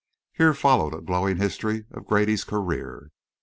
(Here 0.33 0.55
followed 0.55 0.95
a 0.95 1.01
glowing 1.01 1.37
history 1.37 1.85
of 1.91 2.07
Grady's 2.07 2.43
career.) 2.43 3.11